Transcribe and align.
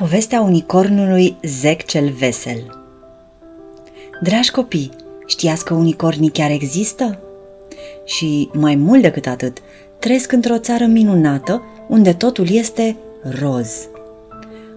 Povestea 0.00 0.40
unicornului 0.40 1.36
Zec 1.42 1.84
cel 1.84 2.10
Vesel 2.18 2.84
Dragi 4.22 4.50
copii, 4.50 4.90
știați 5.26 5.64
că 5.64 5.74
unicornii 5.74 6.30
chiar 6.30 6.50
există? 6.50 7.18
Și 8.04 8.50
mai 8.52 8.74
mult 8.74 9.02
decât 9.02 9.26
atât, 9.26 9.58
trăiesc 9.98 10.32
într-o 10.32 10.58
țară 10.58 10.84
minunată 10.84 11.62
unde 11.88 12.12
totul 12.12 12.50
este 12.50 12.96
roz. 13.40 13.88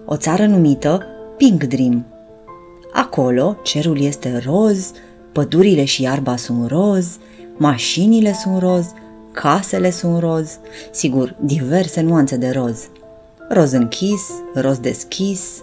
O 0.04 0.16
țară 0.16 0.46
numită 0.46 1.06
Pink 1.36 1.64
Dream. 1.64 2.06
Acolo 2.92 3.56
cerul 3.62 4.00
este 4.00 4.42
roz, 4.46 4.92
pădurile 5.32 5.84
și 5.84 6.02
iarba 6.02 6.36
sunt 6.36 6.68
roz, 6.68 7.18
mașinile 7.56 8.32
sunt 8.32 8.58
roz, 8.58 8.86
casele 9.32 9.90
sunt 9.90 10.18
roz, 10.18 10.58
sigur, 10.90 11.36
diverse 11.40 12.00
nuanțe 12.00 12.36
de 12.36 12.50
roz– 12.50 12.88
roz 13.54 13.72
închis, 13.72 14.30
roz 14.54 14.78
deschis. 14.78 15.62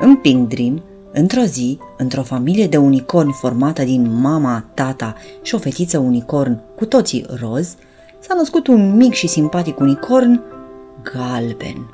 În 0.00 0.16
Pink 0.16 0.48
Dream, 0.48 0.82
într-o 1.12 1.42
zi, 1.42 1.78
într-o 1.96 2.22
familie 2.22 2.66
de 2.66 2.76
unicorni 2.76 3.32
formată 3.32 3.82
din 3.82 4.20
mama, 4.20 4.64
tata 4.74 5.14
și 5.42 5.54
o 5.54 5.58
fetiță 5.58 5.98
unicorn, 5.98 6.60
cu 6.76 6.84
toții 6.84 7.26
roz, 7.40 7.74
s-a 8.18 8.34
născut 8.34 8.66
un 8.66 8.96
mic 8.96 9.12
și 9.12 9.26
simpatic 9.26 9.78
unicorn 9.78 10.42
galben. 11.12 11.90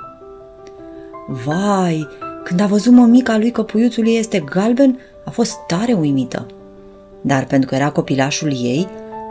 Vai, 1.44 2.08
când 2.44 2.60
a 2.60 2.66
văzut 2.66 2.92
mămica 2.92 3.38
lui 3.38 3.50
că 3.50 3.62
puiuțul 3.62 4.06
ei 4.06 4.18
este 4.18 4.40
galben, 4.40 4.98
a 5.24 5.30
fost 5.30 5.56
tare 5.66 5.92
uimită. 5.92 6.46
Dar 7.20 7.44
pentru 7.44 7.68
că 7.68 7.74
era 7.74 7.90
copilașul 7.90 8.52
ei, 8.52 8.88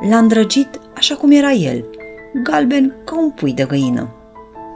l-a 0.10 0.18
îndrăgit 0.18 0.80
așa 0.96 1.16
cum 1.16 1.32
era 1.32 1.52
el, 1.52 1.86
galben 2.44 2.96
ca 3.06 3.20
un 3.20 3.30
pui 3.30 3.54
de 3.54 3.64
găină. 3.64 4.16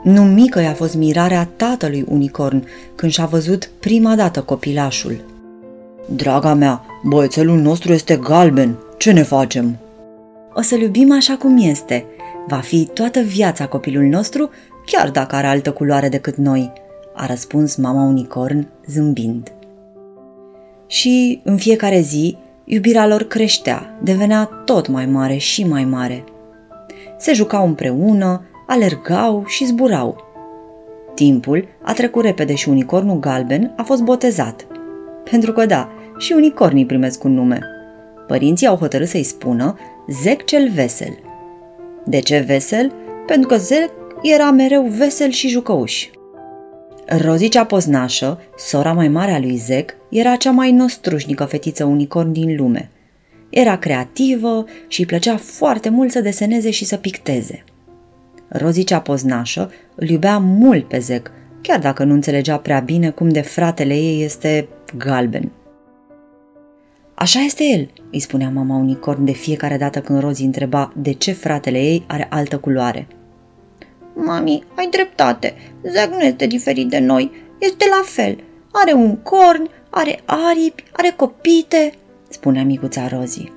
Nu 0.06 0.22
mică 0.22 0.60
i-a 0.60 0.72
fost 0.72 0.94
mirarea 0.94 1.48
tatălui 1.56 2.04
unicorn 2.08 2.66
când 2.94 3.12
și-a 3.12 3.24
văzut 3.24 3.70
prima 3.80 4.14
dată 4.14 4.42
copilașul. 4.42 5.24
Draga 6.14 6.54
mea, 6.54 6.84
băiețelul 7.04 7.58
nostru 7.58 7.92
este 7.92 8.16
galben, 8.16 8.76
ce 8.98 9.12
ne 9.12 9.22
facem? 9.22 9.76
O 10.54 10.60
să-l 10.60 10.80
iubim 10.80 11.12
așa 11.12 11.36
cum 11.36 11.58
este. 11.58 12.04
Va 12.48 12.56
fi 12.56 12.88
toată 12.92 13.20
viața 13.20 13.66
copilul 13.66 14.04
nostru, 14.04 14.50
chiar 14.84 15.10
dacă 15.10 15.34
are 15.34 15.46
altă 15.46 15.72
culoare 15.72 16.08
decât 16.08 16.36
noi, 16.36 16.72
a 17.14 17.26
răspuns 17.26 17.76
mama 17.76 18.02
unicorn 18.02 18.68
zâmbind. 18.86 19.52
Și 20.86 21.40
în 21.44 21.56
fiecare 21.56 22.00
zi, 22.00 22.36
iubirea 22.64 23.06
lor 23.06 23.22
creștea, 23.22 23.98
devenea 24.02 24.44
tot 24.64 24.88
mai 24.88 25.06
mare 25.06 25.36
și 25.36 25.64
mai 25.64 25.84
mare. 25.84 26.24
Se 27.18 27.32
jucau 27.32 27.66
împreună, 27.66 28.42
alergau 28.66 29.44
și 29.46 29.64
zburau. 29.64 30.24
Timpul 31.14 31.68
a 31.82 31.92
trecut 31.92 32.24
repede 32.24 32.54
și 32.54 32.68
unicornul 32.68 33.18
galben 33.18 33.72
a 33.76 33.82
fost 33.82 34.02
botezat. 34.02 34.66
Pentru 35.30 35.52
că 35.52 35.66
da, 35.66 35.92
și 36.18 36.32
unicornii 36.32 36.86
primesc 36.86 37.24
un 37.24 37.34
nume. 37.34 37.60
Părinții 38.26 38.66
au 38.66 38.76
hotărât 38.76 39.08
să-i 39.08 39.22
spună 39.22 39.78
Zec 40.08 40.44
cel 40.44 40.70
vesel. 40.74 41.18
De 42.04 42.18
ce 42.18 42.44
vesel? 42.46 42.92
Pentru 43.26 43.48
că 43.48 43.56
Zec 43.56 43.90
era 44.22 44.50
mereu 44.50 44.82
vesel 44.82 45.30
și 45.30 45.48
jucăuș. 45.48 46.06
Rozi 47.06 47.48
cea 47.48 47.64
poznașă, 47.64 48.40
sora 48.56 48.92
mai 48.92 49.08
mare 49.08 49.30
a 49.30 49.38
lui 49.38 49.56
Zec, 49.56 49.96
era 50.08 50.36
cea 50.36 50.50
mai 50.50 50.72
nostrușnică 50.72 51.44
fetiță 51.44 51.84
unicorn 51.84 52.32
din 52.32 52.56
lume. 52.56 52.90
Era 53.50 53.76
creativă 53.78 54.64
și 54.88 55.00
îi 55.00 55.06
plăcea 55.06 55.36
foarte 55.36 55.88
mult 55.88 56.10
să 56.10 56.20
deseneze 56.20 56.70
și 56.70 56.84
să 56.84 56.96
picteze– 56.96 57.64
Rozicea 58.48 59.00
poznașă 59.00 59.70
îl 59.94 60.08
iubea 60.08 60.38
mult 60.38 60.88
pe 60.88 60.98
Zec, 60.98 61.30
chiar 61.60 61.78
dacă 61.78 62.04
nu 62.04 62.12
înțelegea 62.12 62.56
prea 62.56 62.80
bine 62.80 63.10
cum 63.10 63.28
de 63.28 63.40
fratele 63.40 63.94
ei 63.94 64.22
este 64.22 64.68
galben. 64.96 65.50
Așa 67.14 67.40
este 67.40 67.64
el, 67.64 67.90
îi 68.12 68.20
spunea 68.20 68.50
mama 68.50 68.76
unicorn 68.76 69.24
de 69.24 69.32
fiecare 69.32 69.76
dată 69.76 70.00
când 70.00 70.20
Rozi 70.20 70.44
întreba 70.44 70.92
de 70.96 71.12
ce 71.12 71.32
fratele 71.32 71.78
ei 71.78 72.04
are 72.06 72.26
altă 72.30 72.58
culoare. 72.58 73.06
Mami, 74.14 74.64
ai 74.76 74.88
dreptate, 74.90 75.54
Zec 75.82 76.10
nu 76.10 76.20
este 76.20 76.46
diferit 76.46 76.88
de 76.88 76.98
noi, 76.98 77.30
este 77.58 77.84
la 77.88 78.02
fel. 78.04 78.38
Are 78.72 78.92
un 78.92 79.16
corn, 79.16 79.68
are 79.90 80.20
aripi, 80.24 80.84
are 80.92 81.12
copite, 81.16 81.92
spunea 82.28 82.64
micuța 82.64 83.08
Rozi. 83.08 83.52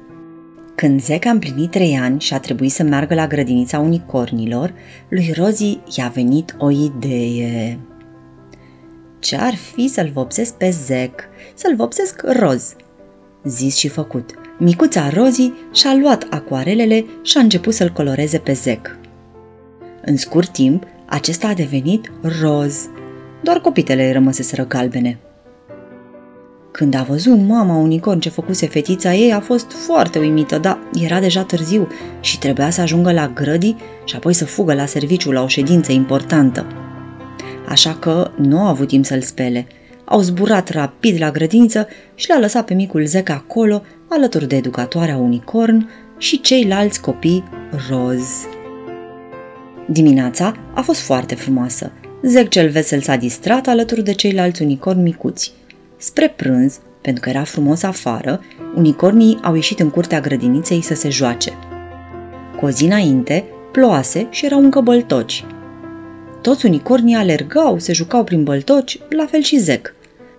Când 0.80 1.02
Zec 1.02 1.26
a 1.26 1.30
împlinit 1.30 1.72
trei 1.72 1.98
ani 2.02 2.20
și 2.20 2.34
a 2.34 2.40
trebuit 2.40 2.72
să 2.72 2.84
meargă 2.84 3.14
la 3.14 3.28
grădinița 3.28 3.80
unicornilor, 3.80 4.74
lui 5.10 5.32
Rozi 5.36 5.80
i-a 5.98 6.12
venit 6.14 6.56
o 6.58 6.72
idee. 6.72 7.80
Ce-ar 9.20 9.56
fi 9.56 9.88
să-l 9.88 10.10
vopsesc 10.14 10.54
pe 10.54 10.70
Zec, 10.70 11.24
să-l 11.54 11.76
vopsesc 11.76 12.22
roz? 12.26 12.76
Zis 13.44 13.76
și 13.76 13.88
făcut. 13.88 14.32
Micuța 14.60 15.10
Rozi 15.10 15.52
și-a 15.74 15.96
luat 15.96 16.28
acuarelele 16.30 17.06
și 17.22 17.38
a 17.38 17.42
început 17.42 17.74
să-l 17.74 17.90
coloreze 17.90 18.38
pe 18.38 18.54
Zec. 18.54 18.98
În 20.06 20.18
scurt 20.18 20.50
timp, 20.50 20.84
acesta 21.06 21.48
a 21.48 21.54
devenit 21.54 22.12
roz. 22.42 22.90
Doar 23.44 23.60
copitele 23.60 24.12
rămăseseră 24.12 24.66
galbene. 24.66 25.20
Când 26.80 26.96
a 26.96 27.04
văzut 27.04 27.40
mama 27.48 27.76
unicorn 27.76 28.20
ce 28.20 28.30
făcuse 28.30 28.68
fetița 28.68 29.14
ei, 29.14 29.34
a 29.34 29.40
fost 29.40 29.72
foarte 29.72 30.20
uimită, 30.20 30.58
dar 30.58 30.80
era 30.94 31.20
deja 31.20 31.44
târziu 31.44 31.88
și 32.20 32.38
trebuia 32.38 32.70
să 32.70 32.82
ajungă 32.82 33.12
la 33.12 33.28
grădii 33.28 33.76
și 34.04 34.16
apoi 34.16 34.34
să 34.34 34.46
fugă 34.46 34.74
la 34.74 34.86
serviciu 34.86 35.32
la 35.32 35.44
o 35.44 35.48
ședință 35.48 35.92
importantă. 35.92 36.66
Așa 37.68 37.98
că 38.00 38.32
nu 38.38 38.60
a 38.60 38.70
avut 38.70 38.88
timp 38.88 39.06
să-l 39.06 39.22
spele. 39.22 39.68
Au 40.06 40.22
zburat 40.22 40.70
rapid 40.70 41.20
la 41.22 41.32
grădiniță 41.32 41.88
și 42.16 42.30
l-a 42.30 42.40
lăsat 42.40 42.66
pe 42.66 42.74
micul 42.74 43.06
Zec 43.06 43.30
acolo, 43.30 43.82
alături 44.10 44.48
de 44.48 44.56
educatoarea 44.56 45.18
unicorn 45.18 45.90
și 46.18 46.42
ceilalți 46.42 47.02
copii 47.02 47.44
roz. 47.90 48.24
Dimineața 49.88 50.56
a 50.74 50.82
fost 50.82 51.00
foarte 51.00 51.36
frumoasă. 51.36 51.92
Zec 52.24 52.50
cel 52.50 52.70
vesel 52.70 53.02
s-a 53.02 53.16
distrat 53.16 53.68
alături 53.68 54.04
de 54.04 54.14
ceilalți 54.14 54.62
unicorni 54.62 55.02
micuți– 55.02 55.52
Spre 56.02 56.30
prânz, 56.36 56.80
pentru 57.02 57.22
că 57.22 57.30
era 57.30 57.44
frumos 57.44 57.84
afară, 57.84 58.42
unicornii 58.76 59.40
au 59.42 59.56
ieșit 59.56 59.80
în 59.80 59.90
curtea 59.90 60.20
grădiniței 60.20 60.82
să 60.82 60.94
se 60.96 61.10
joace. 61.10 61.54
Cu 62.60 62.66
o 62.66 62.70
zi 62.70 62.86
înainte, 62.86 63.46
ploase 63.72 64.28
și 64.30 64.46
erau 64.46 64.60
încă 64.60 64.82
băltoci. 64.82 65.46
Toți 66.42 66.66
unicornii 66.66 67.16
alergau, 67.16 67.80
se 67.80 67.94
jucau 67.94 68.24
prin 68.24 68.44
băltoci, 68.44 69.00
la 69.10 69.26
fel 69.26 69.42
și 69.42 69.58
Zec. 69.58 69.94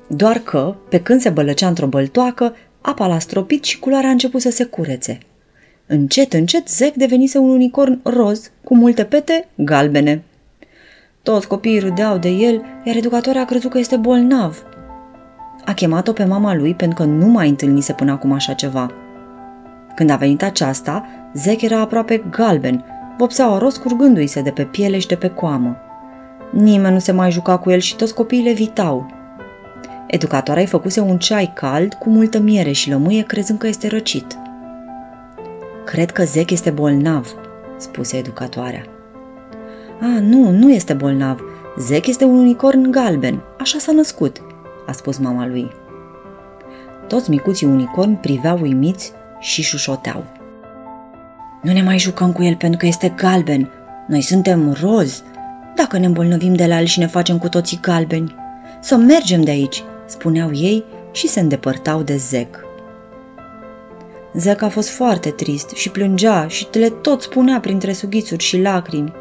Doar 0.07 0.39
că, 0.39 0.75
pe 0.89 1.01
când 1.01 1.21
se 1.21 1.29
bălăcea 1.29 1.69
într-o 1.69 1.87
băltoacă, 1.87 2.57
apa 2.81 3.07
l-a 3.07 3.19
stropit 3.19 3.65
și 3.65 3.79
culoarea 3.79 4.09
a 4.09 4.13
început 4.13 4.41
să 4.41 4.51
se 4.51 4.65
curețe. 4.65 5.19
Încet, 5.87 6.33
încet, 6.33 6.69
Zec 6.69 6.95
devenise 6.95 7.39
un 7.39 7.49
unicorn 7.49 8.01
roz, 8.03 8.51
cu 8.65 8.75
multe 8.75 9.05
pete 9.05 9.49
galbene. 9.55 10.23
Toți 11.23 11.47
copiii 11.47 11.79
râdeau 11.79 12.19
de 12.19 12.29
el, 12.29 12.63
iar 12.85 12.97
educatoarea 12.97 13.43
a 13.43 13.45
crezut 13.45 13.71
că 13.71 13.79
este 13.79 13.97
bolnav– 13.97 14.63
a 15.65 15.73
chemat-o 15.73 16.13
pe 16.13 16.25
mama 16.25 16.55
lui 16.55 16.75
pentru 16.75 17.03
că 17.03 17.11
nu 17.11 17.27
mai 17.27 17.49
întâlnise 17.49 17.93
până 17.93 18.13
acum 18.13 18.33
așa 18.33 18.53
ceva. 18.53 18.91
Când 19.95 20.11
a 20.11 20.17
venit 20.17 20.43
aceasta, 20.43 21.07
Zec 21.35 21.63
era 21.63 21.81
aproape 21.81 22.25
galben, 22.31 22.85
vopsea 23.19 23.57
roz 23.59 23.77
curgându-i 23.77 24.27
se 24.27 24.41
de 24.41 24.51
pe 24.51 24.65
piele 24.65 24.99
și 24.99 25.07
de 25.07 25.15
pe 25.15 25.29
coamă. 25.29 25.77
Nimeni 26.51 26.93
nu 26.93 26.99
se 26.99 27.13
mai 27.13 27.31
juca 27.31 27.59
cu 27.59 27.71
el 27.71 27.79
și 27.79 27.97
toți 27.97 28.15
copiii 28.15 28.55
vitau. 28.55 29.11
Educatoarea 30.07 30.63
îi 30.63 30.69
făcuse 30.69 31.01
un 31.01 31.19
ceai 31.19 31.53
cald 31.55 31.95
cu 31.95 32.11
multă 32.11 32.39
miere 32.39 32.73
și 32.73 32.91
lămâie 32.91 33.23
crezând 33.23 33.59
că 33.59 33.67
este 33.67 33.89
răcit. 33.89 34.39
Cred 35.85 36.11
că 36.11 36.23
Zec 36.23 36.51
este 36.51 36.71
bolnav, 36.71 37.35
spuse 37.77 38.17
educatoarea. 38.17 38.85
A, 40.01 40.21
nu, 40.21 40.51
nu 40.51 40.73
este 40.73 40.93
bolnav. 40.93 41.41
Zec 41.79 42.07
este 42.07 42.25
un 42.25 42.39
unicorn 42.39 42.91
galben, 42.91 43.43
așa 43.59 43.79
s-a 43.79 43.93
născut 43.93 44.43
a 44.91 44.93
spus 44.93 45.19
mama 45.19 45.47
lui. 45.47 45.71
Toți 47.09 47.31
micuții 47.31 47.67
unicorni 47.67 48.17
priveau 48.17 48.59
uimiți 48.61 49.13
și 49.41 49.63
șușoteau. 49.63 50.25
Nu 51.63 51.73
ne 51.73 51.83
mai 51.83 51.99
jucăm 51.99 52.33
cu 52.33 52.43
el 52.43 52.57
pentru 52.57 52.79
că 52.79 52.87
este 52.87 53.13
galben. 53.17 53.71
Noi 54.07 54.21
suntem 54.21 54.77
roz. 54.81 55.23
Dacă 55.75 55.99
ne 55.99 56.07
îmbolnăvim 56.07 56.55
de 56.55 56.67
la 56.67 56.81
el 56.81 56.85
și 56.85 56.99
ne 56.99 57.07
facem 57.07 57.39
cu 57.39 57.49
toții 57.49 57.79
galbeni. 57.81 58.35
Să 58.81 58.97
mergem 58.97 59.43
de 59.43 59.51
aici, 59.51 59.83
spuneau 60.07 60.51
ei 60.53 60.85
și 61.13 61.29
se 61.29 61.41
îndepărtau 61.41 62.03
de 62.03 62.17
Zec. 62.17 62.65
Zec 64.33 64.63
a 64.63 64.69
fost 64.69 64.89
foarte 64.89 65.31
trist 65.31 65.71
și 65.71 65.91
plângea 65.91 66.47
și 66.47 66.67
le 66.73 66.89
tot 66.89 67.23
spunea 67.23 67.61
printre 67.61 67.93
sughițuri 67.93 68.43
și 68.43 68.61
lacrimi. 68.61 69.13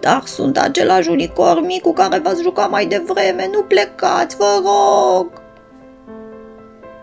Dar 0.00 0.22
sunt 0.24 0.58
același 0.58 1.10
unicorn 1.10 1.78
cu 1.82 1.92
care 1.92 2.18
v-ați 2.18 2.42
jucat 2.42 2.70
mai 2.70 2.86
devreme, 2.86 3.48
nu 3.52 3.62
plecați, 3.62 4.36
vă 4.36 4.62
rog! 4.64 5.26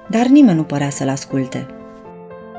Dar 0.09 0.25
nimeni 0.25 0.57
nu 0.57 0.63
părea 0.63 0.89
să-l 0.89 1.09
asculte. 1.09 1.67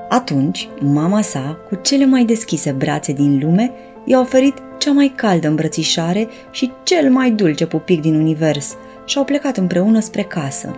Atunci, 0.09 0.69
mama 0.81 1.21
sa, 1.21 1.59
cu 1.69 1.75
cele 1.75 2.07
mai 2.07 2.25
deschise 2.25 2.71
brațe 2.71 3.13
din 3.13 3.41
lume, 3.43 3.73
i-a 4.05 4.21
oferit 4.21 4.55
cea 4.79 4.93
mai 4.93 5.13
caldă 5.17 5.49
îmbrățișare 5.49 6.29
și 6.51 6.73
cel 6.83 7.11
mai 7.11 7.31
dulce 7.31 7.67
pupic 7.67 8.01
din 8.01 8.15
univers, 8.15 8.77
și 9.05 9.19
au 9.19 9.25
plecat 9.25 9.57
împreună 9.57 10.01
spre 10.01 10.23
casă. 10.23 10.75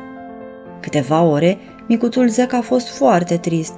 Câteva 0.80 1.22
ore, 1.22 1.58
micuțul 1.86 2.28
Zec 2.28 2.52
a 2.52 2.60
fost 2.60 2.96
foarte 2.96 3.36
trist, 3.36 3.72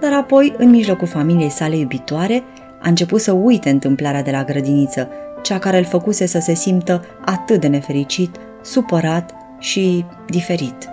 dar 0.00 0.12
apoi, 0.12 0.54
în 0.58 0.70
mijlocul 0.70 1.06
familiei 1.06 1.50
sale 1.50 1.76
iubitoare, 1.76 2.42
a 2.86 2.88
început 2.88 3.20
să 3.20 3.32
uite 3.32 3.70
întâmplarea 3.70 4.22
de 4.22 4.30
la 4.30 4.44
grădiniță, 4.44 5.08
cea 5.42 5.58
care 5.58 5.78
îl 5.78 5.84
făcuse 5.84 6.26
să 6.26 6.38
se 6.38 6.54
simtă 6.54 7.04
atât 7.24 7.60
de 7.60 7.66
nefericit, 7.66 8.36
supărat 8.62 9.34
și 9.58 10.04
diferit. 10.26 10.88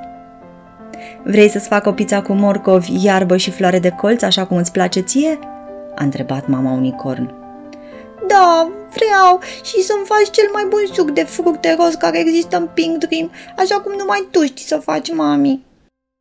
Vrei 1.23 1.49
să-ți 1.49 1.67
fac 1.67 1.85
o 1.85 1.91
pizza 1.91 2.21
cu 2.21 2.33
morcovi, 2.33 3.05
iarbă 3.05 3.37
și 3.37 3.51
floare 3.51 3.79
de 3.79 3.89
colț, 3.89 4.21
așa 4.21 4.45
cum 4.45 4.57
îți 4.57 4.71
place 4.71 4.99
ție?" 4.99 5.39
a 5.95 6.03
întrebat 6.03 6.47
mama 6.47 6.71
unicorn. 6.71 7.33
Da, 8.27 8.71
vreau 8.93 9.39
și 9.63 9.81
să-mi 9.81 10.05
faci 10.05 10.29
cel 10.31 10.49
mai 10.53 10.65
bun 10.69 10.81
suc 10.93 11.11
de 11.11 11.23
fructe 11.23 11.75
roz 11.79 11.93
care 11.93 12.19
există 12.19 12.57
în 12.57 12.69
Pink 12.73 12.97
Dream, 12.97 13.31
așa 13.57 13.75
cum 13.75 13.93
numai 13.97 14.27
tu 14.31 14.43
știi 14.43 14.65
să 14.65 14.77
faci, 14.77 15.13
mami. 15.13 15.63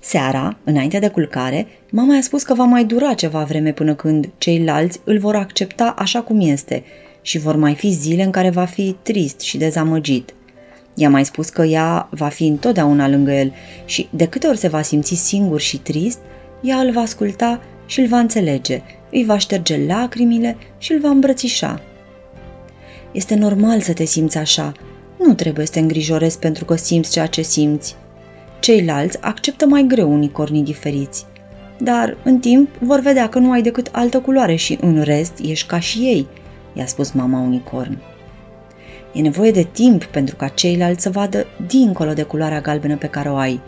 Seara, 0.04 0.56
înainte 0.64 0.98
de 0.98 1.08
culcare, 1.08 1.66
mama 1.90 2.14
i-a 2.14 2.20
spus 2.20 2.42
că 2.42 2.54
va 2.54 2.64
mai 2.64 2.84
dura 2.84 3.14
ceva 3.14 3.44
vreme 3.44 3.72
până 3.72 3.94
când 3.94 4.30
ceilalți 4.38 5.00
îl 5.04 5.18
vor 5.18 5.34
accepta 5.34 5.94
așa 5.98 6.20
cum 6.20 6.40
este 6.40 6.82
și 7.20 7.38
vor 7.38 7.56
mai 7.56 7.74
fi 7.74 7.90
zile 7.90 8.22
în 8.22 8.30
care 8.30 8.50
va 8.50 8.64
fi 8.64 8.96
trist 9.02 9.40
și 9.40 9.56
dezamăgit. 9.56 10.34
I-a 10.94 11.08
mai 11.08 11.24
spus 11.24 11.48
că 11.48 11.62
ea 11.62 12.08
va 12.10 12.28
fi 12.28 12.46
întotdeauna 12.46 13.08
lângă 13.08 13.32
el 13.32 13.52
și 13.84 14.08
de 14.10 14.26
câte 14.26 14.46
ori 14.46 14.58
se 14.58 14.68
va 14.68 14.82
simți 14.82 15.14
singur 15.14 15.60
și 15.60 15.78
trist, 15.78 16.18
ea 16.62 16.76
îl 16.76 16.90
va 16.90 17.00
asculta 17.00 17.60
și 17.86 18.00
îl 18.00 18.06
va 18.06 18.18
înțelege, 18.18 18.82
îi 19.10 19.24
va 19.24 19.38
șterge 19.38 19.86
lacrimile 19.86 20.56
și 20.78 20.92
îl 20.92 21.00
va 21.00 21.08
îmbrățișa. 21.08 21.80
Este 23.12 23.34
normal 23.34 23.80
să 23.80 23.92
te 23.92 24.04
simți 24.04 24.38
așa. 24.38 24.72
Nu 25.18 25.34
trebuie 25.34 25.66
să 25.66 25.72
te 25.72 25.80
îngrijorezi 25.80 26.38
pentru 26.38 26.64
că 26.64 26.76
simți 26.76 27.12
ceea 27.12 27.26
ce 27.26 27.42
simți. 27.42 27.96
Ceilalți 28.62 29.18
acceptă 29.20 29.66
mai 29.66 29.84
greu 29.88 30.12
unicornii 30.12 30.62
diferiți. 30.62 31.26
Dar, 31.78 32.16
în 32.24 32.38
timp, 32.38 32.68
vor 32.78 33.00
vedea 33.00 33.28
că 33.28 33.38
nu 33.38 33.50
ai 33.50 33.62
decât 33.62 33.88
altă 33.92 34.20
culoare 34.20 34.54
și, 34.54 34.78
în 34.80 35.00
rest, 35.00 35.32
ești 35.42 35.66
ca 35.66 35.78
și 35.78 35.98
ei, 35.98 36.26
i-a 36.72 36.86
spus 36.86 37.10
mama 37.10 37.38
unicorn. 37.38 37.98
E 39.12 39.20
nevoie 39.20 39.50
de 39.50 39.68
timp 39.72 40.04
pentru 40.04 40.36
ca 40.36 40.48
ceilalți 40.48 41.02
să 41.02 41.10
vadă 41.10 41.46
dincolo 41.66 42.12
de 42.12 42.22
culoarea 42.22 42.60
galbenă 42.60 42.96
pe 42.96 43.06
care 43.06 43.28
o 43.28 43.36
ai, 43.36 43.60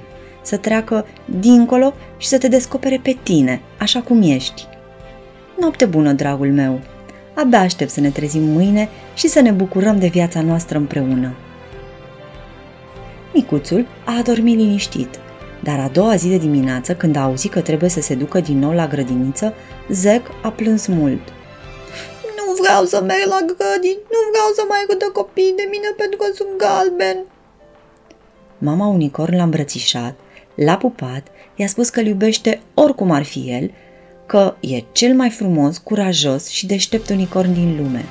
să 0.42 0.56
treacă 0.56 1.06
dincolo 1.40 1.94
și 2.18 2.28
să 2.28 2.38
te 2.38 2.48
descopere 2.48 3.00
pe 3.02 3.16
tine, 3.22 3.60
așa 3.78 4.00
cum 4.00 4.22
ești. 4.22 4.66
Noapte 5.60 5.84
bună, 5.84 6.12
dragul 6.12 6.52
meu! 6.52 6.80
Abia 7.34 7.60
aștept 7.60 7.90
să 7.90 8.00
ne 8.00 8.10
trezim 8.10 8.42
mâine 8.42 8.88
și 9.14 9.28
să 9.28 9.40
ne 9.40 9.50
bucurăm 9.50 9.98
de 9.98 10.06
viața 10.06 10.40
noastră 10.40 10.78
împreună. 10.78 11.34
Micuțul 13.34 13.86
a 14.04 14.16
adormit 14.18 14.56
liniștit, 14.56 15.08
dar 15.62 15.78
a 15.78 15.88
doua 15.88 16.14
zi 16.14 16.28
de 16.28 16.36
dimineață, 16.36 16.94
când 16.94 17.16
a 17.16 17.22
auzit 17.22 17.50
că 17.50 17.60
trebuie 17.60 17.90
să 17.90 18.00
se 18.00 18.14
ducă 18.14 18.40
din 18.40 18.58
nou 18.58 18.72
la 18.72 18.86
grădiniță, 18.86 19.54
Zec 19.88 20.26
a 20.42 20.50
plâns 20.50 20.86
mult. 20.86 21.28
Nu 22.36 22.62
vreau 22.62 22.84
să 22.84 23.02
merg 23.02 23.26
la 23.26 23.40
grădini, 23.46 23.98
nu 24.14 24.18
vreau 24.30 24.48
să 24.54 24.64
mai 24.68 24.78
râdă 24.88 25.10
copiii 25.12 25.52
de 25.56 25.68
mine 25.70 25.88
pentru 25.96 26.16
că 26.16 26.26
sunt 26.34 26.48
galben. 26.56 27.24
Mama 28.58 28.86
unicorn 28.86 29.36
l-a 29.36 29.42
îmbrățișat, 29.42 30.14
l-a 30.54 30.76
pupat, 30.76 31.26
i-a 31.56 31.66
spus 31.66 31.88
că 31.88 32.00
îl 32.00 32.06
iubește 32.06 32.60
oricum 32.74 33.10
ar 33.10 33.22
fi 33.22 33.50
el 33.50 33.70
că 34.26 34.54
e 34.60 34.84
cel 34.92 35.14
mai 35.14 35.30
frumos, 35.30 35.78
curajos 35.78 36.48
și 36.48 36.66
deștept 36.66 37.08
unicorn 37.08 37.52
din 37.52 37.76
lume. 37.76 38.04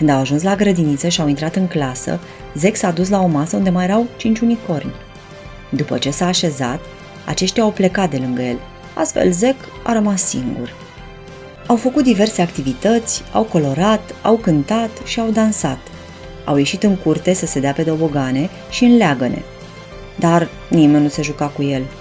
Când 0.00 0.12
au 0.12 0.20
ajuns 0.20 0.42
la 0.42 0.56
grădiniță 0.56 1.08
și 1.08 1.20
au 1.20 1.28
intrat 1.28 1.56
în 1.56 1.66
clasă, 1.66 2.20
Zec 2.54 2.76
s-a 2.76 2.90
dus 2.90 3.08
la 3.08 3.20
o 3.20 3.26
masă 3.26 3.56
unde 3.56 3.70
mai 3.70 3.84
erau 3.84 4.06
cinci 4.16 4.40
unicorni. 4.40 4.92
După 5.70 5.98
ce 5.98 6.10
s-a 6.10 6.26
așezat, 6.26 6.80
aceștia 7.26 7.62
au 7.62 7.70
plecat 7.70 8.10
de 8.10 8.16
lângă 8.16 8.42
el, 8.42 8.58
astfel 8.94 9.32
Zec 9.32 9.56
a 9.84 9.92
rămas 9.92 10.22
singur. 10.22 10.72
Au 11.66 11.76
făcut 11.76 12.02
diverse 12.02 12.42
activități, 12.42 13.22
au 13.32 13.42
colorat, 13.42 14.14
au 14.22 14.36
cântat 14.36 14.90
și 15.04 15.20
au 15.20 15.30
dansat. 15.30 15.78
Au 16.44 16.56
ieșit 16.56 16.82
în 16.82 16.96
curte 16.96 17.32
să 17.32 17.46
se 17.46 17.60
dea 17.60 17.72
pe 17.72 17.82
dobogane 17.82 18.50
și 18.70 18.84
în 18.84 18.96
leagăne. 18.96 19.42
Dar 20.18 20.48
nimeni 20.70 21.02
nu 21.02 21.08
se 21.08 21.22
juca 21.22 21.46
cu 21.46 21.62
el– 21.62 21.82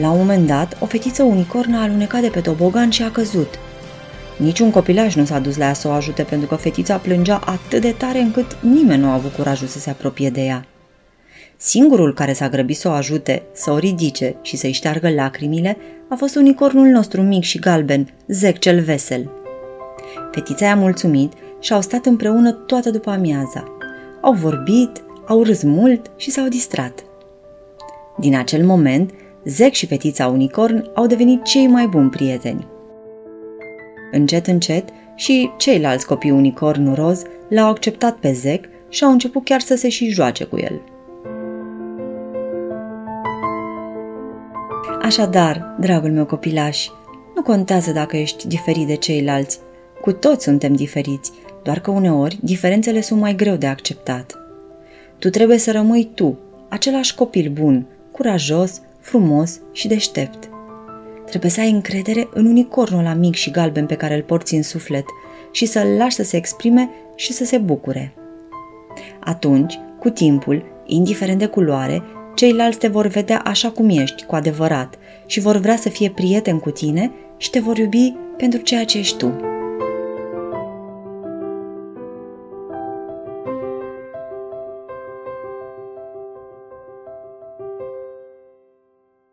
la 0.00 0.10
un 0.10 0.18
moment 0.18 0.46
dat, 0.46 0.76
o 0.80 0.86
fetiță 0.86 1.22
unicorn 1.22 1.74
a 1.74 1.82
alunecat 1.82 2.20
de 2.20 2.28
pe 2.28 2.40
tobogan 2.40 2.90
și 2.90 3.02
a 3.02 3.10
căzut. 3.10 3.58
Niciun 4.38 4.70
copilaj 4.70 5.14
nu 5.14 5.24
s-a 5.24 5.38
dus 5.38 5.56
la 5.56 5.64
ea 5.64 5.72
să 5.72 5.88
o 5.88 5.90
ajute 5.90 6.22
pentru 6.22 6.48
că 6.48 6.54
fetița 6.54 6.96
plângea 6.96 7.40
atât 7.44 7.80
de 7.80 7.94
tare 7.98 8.18
încât 8.18 8.58
nimeni 8.60 9.02
nu 9.02 9.08
a 9.08 9.14
avut 9.14 9.32
curajul 9.32 9.66
să 9.66 9.78
se 9.78 9.90
apropie 9.90 10.30
de 10.30 10.40
ea. 10.40 10.64
Singurul 11.56 12.14
care 12.14 12.32
s-a 12.32 12.48
grăbit 12.48 12.76
să 12.76 12.88
o 12.88 12.90
ajute, 12.90 13.42
să 13.52 13.70
o 13.70 13.78
ridice 13.78 14.36
și 14.42 14.56
să-i 14.56 14.72
șteargă 14.72 15.10
lacrimile 15.10 15.76
a 16.08 16.14
fost 16.14 16.36
unicornul 16.36 16.86
nostru 16.86 17.22
mic 17.22 17.42
și 17.42 17.58
galben, 17.58 18.08
Zec 18.28 18.58
cel 18.58 18.80
vesel. 18.80 19.30
Fetița 20.32 20.66
i-a 20.66 20.76
mulțumit 20.76 21.32
și 21.60 21.72
au 21.72 21.80
stat 21.80 22.06
împreună 22.06 22.52
toată 22.52 22.90
după 22.90 23.10
amiaza. 23.10 23.64
Au 24.20 24.32
vorbit, 24.32 25.02
au 25.26 25.42
râs 25.42 25.62
mult 25.62 26.10
și 26.16 26.30
s-au 26.30 26.48
distrat. 26.48 27.04
Din 28.18 28.36
acel 28.36 28.64
moment, 28.64 29.10
Zec 29.44 29.72
și 29.72 29.86
fetița 29.86 30.26
unicorn 30.26 30.90
au 30.94 31.06
devenit 31.06 31.42
cei 31.42 31.66
mai 31.66 31.86
buni 31.86 32.10
prieteni. 32.10 32.66
Încet, 34.10 34.46
încet, 34.46 34.88
și 35.14 35.50
ceilalți 35.56 36.06
copii 36.06 36.30
unicorn 36.30 36.94
roz 36.94 37.22
l-au 37.48 37.68
acceptat 37.68 38.16
pe 38.16 38.32
Zec 38.32 38.64
și 38.88 39.04
au 39.04 39.10
început 39.10 39.44
chiar 39.44 39.60
să 39.60 39.74
se 39.76 39.88
și 39.88 40.10
joace 40.10 40.44
cu 40.44 40.58
el. 40.58 40.80
Așadar, 45.02 45.74
dragul 45.80 46.10
meu 46.10 46.24
copilaș, 46.24 46.86
nu 47.34 47.42
contează 47.42 47.92
dacă 47.92 48.16
ești 48.16 48.46
diferit 48.46 48.86
de 48.86 48.94
ceilalți. 48.94 49.58
Cu 50.00 50.12
toți 50.12 50.44
suntem 50.44 50.74
diferiți, 50.74 51.32
doar 51.62 51.80
că 51.80 51.90
uneori 51.90 52.38
diferențele 52.42 53.00
sunt 53.00 53.20
mai 53.20 53.34
greu 53.34 53.56
de 53.56 53.66
acceptat. 53.66 54.38
Tu 55.18 55.30
trebuie 55.30 55.58
să 55.58 55.72
rămâi 55.72 56.10
tu, 56.14 56.38
același 56.68 57.14
copil 57.14 57.50
bun, 57.50 57.86
curajos, 58.12 58.80
frumos 59.00 59.60
și 59.72 59.88
deștept. 59.88 60.48
Trebuie 61.28 61.50
să 61.50 61.60
ai 61.60 61.70
încredere 61.70 62.28
în 62.32 62.46
unicornul 62.46 63.00
ăla 63.00 63.14
mic 63.14 63.34
și 63.34 63.50
galben 63.50 63.86
pe 63.86 63.94
care 63.94 64.14
îl 64.14 64.22
porți 64.22 64.54
în 64.54 64.62
suflet 64.62 65.04
și 65.50 65.66
să-l 65.66 65.86
lași 65.86 66.14
să 66.14 66.22
se 66.22 66.36
exprime 66.36 66.90
și 67.14 67.32
să 67.32 67.44
se 67.44 67.58
bucure. 67.58 68.14
Atunci, 69.20 69.78
cu 69.98 70.08
timpul, 70.08 70.64
indiferent 70.86 71.38
de 71.38 71.46
culoare, 71.46 72.02
ceilalți 72.34 72.78
te 72.78 72.88
vor 72.88 73.06
vedea 73.06 73.38
așa 73.38 73.70
cum 73.70 73.88
ești, 73.88 74.24
cu 74.24 74.34
adevărat, 74.34 74.98
și 75.26 75.40
vor 75.40 75.56
vrea 75.56 75.76
să 75.76 75.88
fie 75.88 76.10
prieteni 76.10 76.60
cu 76.60 76.70
tine 76.70 77.10
și 77.36 77.50
te 77.50 77.58
vor 77.58 77.78
iubi 77.78 78.14
pentru 78.36 78.60
ceea 78.60 78.84
ce 78.84 78.98
ești 78.98 79.16
tu. 79.16 79.57